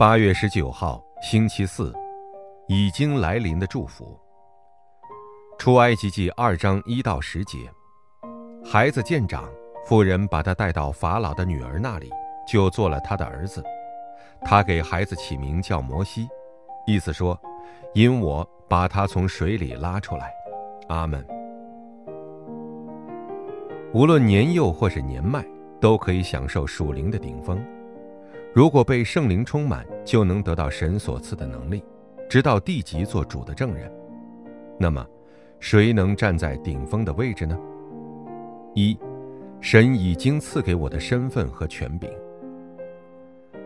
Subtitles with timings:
[0.00, 1.92] 八月十九号，星期四，
[2.68, 4.18] 已经来临的祝福。
[5.58, 7.58] 出埃及记二章一到十节，
[8.64, 9.46] 孩子见长，
[9.84, 12.08] 妇人把他带到法老的女儿那里，
[12.48, 13.62] 就做了他的儿子。
[14.42, 16.26] 他给孩子起名叫摩西，
[16.86, 17.38] 意思说，
[17.92, 20.32] 因我把他从水里拉出来。
[20.88, 21.22] 阿门。
[23.92, 25.44] 无论年幼或是年迈，
[25.78, 27.62] 都可以享受属灵的顶峰。
[28.52, 31.84] 如果被圣灵充满，就能得到神所赐的能力，
[32.28, 33.90] 直到地级做主的证人。
[34.76, 35.06] 那么，
[35.60, 37.56] 谁能站在顶峰的位置呢？
[38.74, 38.98] 一，
[39.60, 42.10] 神已经赐给我的身份和权柄。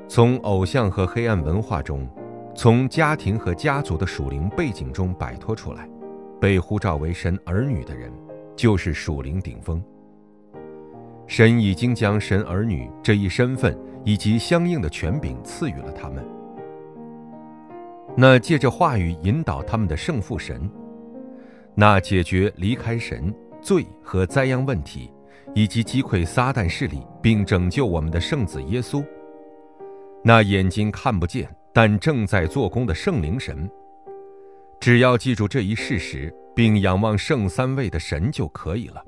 [0.06, 2.06] 从偶像和黑暗文化中，
[2.54, 5.88] 从家庭和家族的属灵背景中摆脱出来，
[6.38, 8.12] 被呼召为神儿女的人，
[8.54, 9.82] 就是属灵顶峰。
[11.26, 13.74] 神已经将神儿女这一身份。
[14.04, 16.24] 以及相应的权柄赐予了他们。
[18.16, 20.70] 那借着话语引导他们的圣父神，
[21.74, 25.10] 那解决离开神罪和灾殃问题，
[25.54, 29.04] 以及击溃撒旦势力并拯救我们的圣子耶稣，
[30.22, 33.68] 那眼睛看不见但正在做工的圣灵神，
[34.78, 39.02] 只要记住这一事实，并仰望圣三位的神就可以了。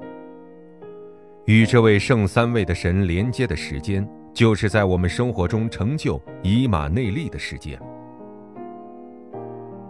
[1.45, 4.05] 与这位圣三位的神连接的时间。
[4.37, 7.81] 就是在我们生活中成就以马内利的事件。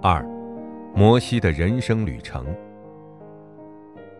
[0.00, 0.24] 二，
[0.94, 2.46] 摩西的人生旅程。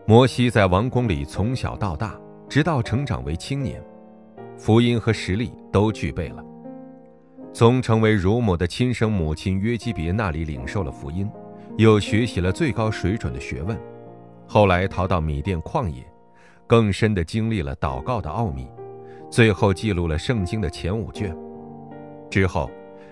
[0.05, 3.81] 摩西在王宫里从小到大，直到成长为青年，
[4.57, 6.43] 福音和实力都具备了。
[7.53, 11.25] 从成为乳母的亲生母亲约基别那里领受了福音，
[11.77, 13.79] 又学习了最高水准的学问，
[14.45, 16.05] 后来逃到米甸旷野，
[16.67, 18.67] 更深的经历了祷告的奥秘。
[19.29, 21.35] 最后记录了圣经的前五卷，
[22.29, 22.69] 之后，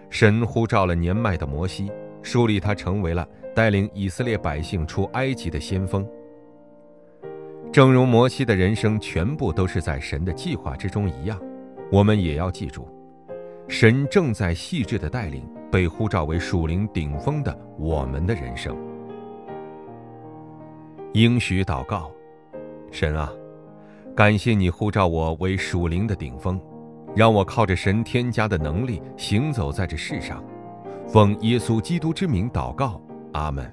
[0.09, 6.07] 神呼召了年迈的摩西，树立他成为了带领以色列百姓出埃及的先锋。
[7.71, 11.37] 正如摩西的人生全部都是在神的计划之中一样，
[11.91, 12.87] 我们也要记住，
[13.67, 18.75] 神正在细致的带领被呼召为属灵顶峰的我们的人生。
[21.11, 22.09] 应许祷告，
[22.91, 23.31] 神啊。
[24.15, 26.57] 感谢你护照我为属灵的顶峰，
[27.13, 30.41] 让我靠着神添加的能力行走在这世上，
[31.05, 33.01] 奉耶稣基督之名祷告，
[33.33, 33.69] 阿门。